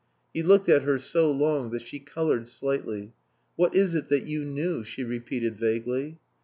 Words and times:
He 0.33 0.41
looked 0.41 0.67
at 0.67 0.81
her 0.81 0.97
so 0.97 1.31
long 1.31 1.69
that 1.69 1.83
she 1.83 1.99
coloured 1.99 2.47
slightly. 2.47 3.13
"What 3.55 3.75
is 3.75 3.93
it 3.93 4.09
that 4.09 4.23
you 4.23 4.43
knew?" 4.43 4.83
she 4.83 5.03
repeated 5.03 5.57
vaguely. 5.59 6.17